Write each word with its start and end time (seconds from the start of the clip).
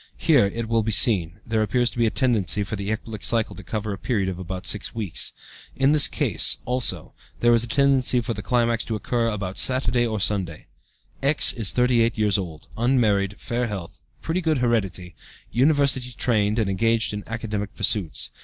Here, 0.17 0.47
it 0.47 0.67
will 0.67 0.81
be 0.81 0.91
seen, 0.91 1.37
there 1.45 1.61
appears 1.61 1.91
to 1.91 1.99
be 1.99 2.07
a 2.07 2.09
tendency 2.09 2.63
for 2.63 2.75
the 2.75 2.89
ecbolic 2.89 3.21
cycle 3.23 3.55
to 3.55 3.61
cover 3.61 3.93
a 3.93 3.99
period 3.99 4.29
of 4.29 4.39
about 4.39 4.65
six 4.65 4.95
weeks. 4.95 5.31
In 5.75 5.91
this 5.91 6.07
case, 6.07 6.57
also, 6.65 7.13
there 7.39 7.53
is 7.53 7.63
a 7.63 7.67
tendency 7.67 8.19
for 8.19 8.33
the 8.33 8.41
climax 8.41 8.83
to 8.85 8.95
occur 8.95 9.27
about 9.27 9.59
Saturday 9.59 10.07
or 10.07 10.19
Sunday. 10.19 10.65
"X. 11.21 11.53
is 11.53 11.71
38 11.71 12.17
years 12.17 12.39
old, 12.39 12.67
unmarried, 12.77 13.37
fair 13.39 13.67
health, 13.67 14.01
pretty 14.23 14.41
good 14.41 14.57
heredity; 14.57 15.13
university 15.51 16.11
trained, 16.13 16.57
and 16.57 16.67
engaged 16.67 17.13
in 17.13 17.23
academic 17.27 17.75
pursuits. 17.75 18.31